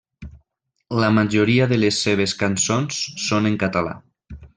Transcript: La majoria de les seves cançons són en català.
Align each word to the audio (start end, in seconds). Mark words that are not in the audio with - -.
La 1.03 1.09
majoria 1.17 1.67
de 1.73 1.77
les 1.81 1.99
seves 2.05 2.33
cançons 2.45 3.03
són 3.27 3.51
en 3.51 3.59
català. 3.65 3.95